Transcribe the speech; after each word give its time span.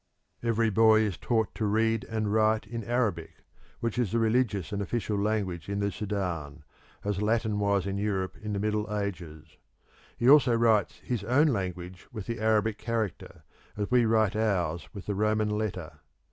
]Every 0.51 0.71
boy 0.71 1.01
is 1.01 1.15
taught 1.15 1.53
to 1.53 1.67
read 1.67 2.05
and 2.09 2.33
write 2.33 2.65
in 2.65 2.83
Arabic, 2.83 3.43
which 3.81 3.99
is 3.99 4.11
the 4.11 4.17
religious 4.17 4.71
and 4.71 4.81
official 4.81 5.15
language 5.15 5.69
in 5.69 5.77
the 5.79 5.91
Sudan, 5.91 6.63
as 7.03 7.21
Latin 7.21 7.59
was 7.59 7.85
in 7.85 7.99
Europe 7.99 8.35
in 8.41 8.53
the 8.53 8.59
Middle 8.59 8.91
Ages; 8.91 9.57
he 10.17 10.27
also 10.27 10.55
writes 10.55 10.97
his 11.01 11.23
own 11.23 11.49
language 11.49 12.07
with 12.11 12.25
the 12.25 12.39
Arabic 12.39 12.79
character, 12.79 13.43
as 13.77 13.91
we 13.91 14.05
write 14.05 14.35
ours 14.35 14.89
with 14.91 15.05
the 15.05 15.13
Roman 15.13 15.51
letter. 15.55 15.99